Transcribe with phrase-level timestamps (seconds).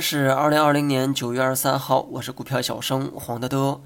[0.00, 3.80] 是二零二零年九月二十三号，我是股票小生黄德德。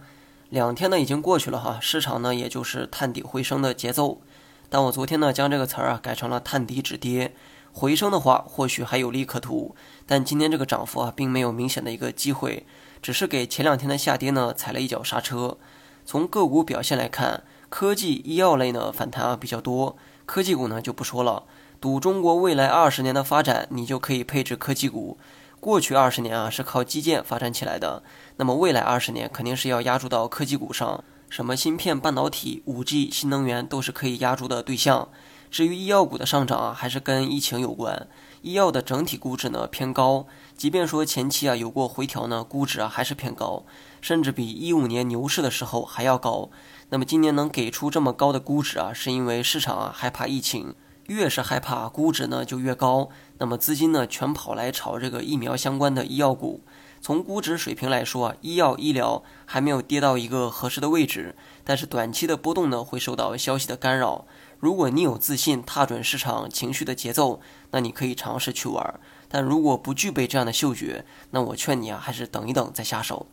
[0.48, 4.20] 两天呢已经过去了哈，市场呢也就是探底回升的节奏。
[4.68, 7.34] 但我昨天呢将这个词儿啊改成了探底止跌，
[7.72, 9.74] 回升的话或许还有利可图。
[10.06, 12.66] 但今天这个涨幅啊并没有明显的一个机会，
[13.00, 15.58] 只是给前两天的下跌呢踩了一脚刹车。
[16.04, 19.96] 从个股表现来看，科技、医药类呢反弹啊比较多，
[20.26, 21.44] 科技股呢就不说了。
[21.80, 25.16] 赌中国未来二十年的发展，你就可以配置科技股。
[25.60, 28.02] 过去二十年啊是靠基建发展起来的，
[28.36, 35.08] 那么未来二十年肯定是要压注到科技股上，什么芯片、半导体、五 G、新能源都是可以压注的对象。
[35.50, 38.08] 至于医药股的上涨啊，还是跟疫情有关。
[38.40, 43.64] 医药的整体估值呢偏高，即便说前期啊有过回调呢，估值啊还是偏高，
[44.00, 46.48] 甚至比一五年牛市的时候还要高。
[46.88, 50.74] 那么今年能给出这么高的估值啊，是因为市场啊害怕疫情。
[51.06, 56.62] 越是害怕估值呢就越高，那么资金呢全跑来炒这个疫苗相关的医药股。
[57.02, 61.34] 从估值水平来说啊，医药医疗还没有跌到一个合适的位置，
[61.64, 64.26] 但是短期的波动呢会受到消息的干扰。
[64.58, 67.40] 如果你有自信踏准市场情绪的节奏，
[67.70, 69.00] 那你可以尝试去玩。
[69.28, 73.26] 但如果不具备这样的嗅觉，那我劝你啊还是等一等再下手。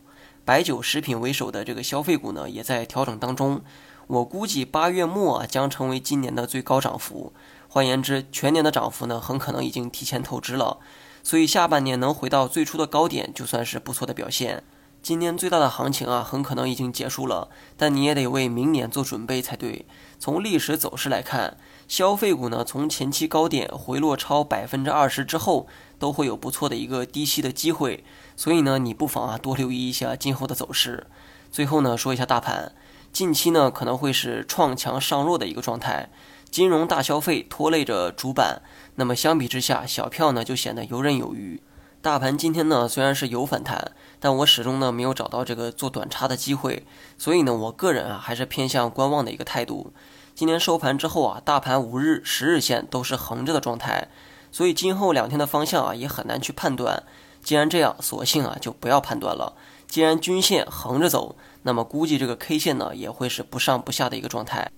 [0.46, 3.60] 白酒、食品为首的这个消费股呢也在调整当中，
[4.06, 7.34] 我估计八月末啊将成为今年的最高涨幅。
[7.68, 10.78] 换言之，全年的涨幅呢，很可能已经提前透支了，
[11.22, 14.64] 所以下半年能回到最初的高点，就算是不错的表现。
[15.00, 19.86] 今年最大的行情啊，很可能已经结束了，但你也得为明年做准备才对。
[20.18, 25.68] 从历史走势来看，消费股呢，从前期高点回落超百分之二十之后，
[26.00, 28.02] 都会有不错的一个低吸的机会，
[28.34, 31.06] 所以呢，你不妨啊多留意一下今后的走势。
[31.52, 32.74] 最后呢，说一下大盘，
[33.12, 36.10] 近期呢可能会是创强上弱的一个状态。
[36.50, 38.62] 金融大消费拖累着主板，
[38.96, 41.62] 那么相比之下，小票呢就显得游刃有余。
[42.00, 46.86] 大盘今天呢虽然是有反弹，但我始终呢没有找到这个做短差的机会，
[47.18, 49.92] 所以呢我个人啊还是偏向观望的一个态度。
[50.34, 54.08] 今天收盘之后啊，大盘五日、十日线都是横着的状态，
[54.50, 57.02] 所以今后两天的方向啊也很难去判断。
[57.42, 59.54] 既然这样，索性啊就不要判断了。
[59.86, 64.70] 既然均线横着走，那么估计这个 K 线呢也会是不上不下的一个状态。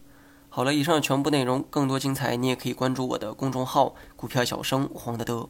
[0.52, 5.48] 好了，以上全部内容，更多精彩你也可以关注我的公众号“股票小生黄德德”。